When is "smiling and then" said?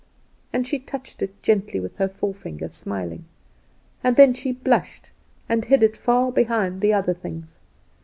2.69-4.33